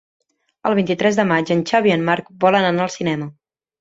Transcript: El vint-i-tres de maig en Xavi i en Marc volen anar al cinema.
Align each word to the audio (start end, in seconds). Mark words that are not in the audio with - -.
El 0.69 0.75
vint-i-tres 0.79 1.19
de 1.21 1.25
maig 1.33 1.53
en 1.57 1.61
Xavi 1.73 1.93
i 1.93 1.93
en 1.99 2.07
Marc 2.09 2.33
volen 2.47 2.67
anar 2.71 2.87
al 2.89 2.95
cinema. 2.99 3.29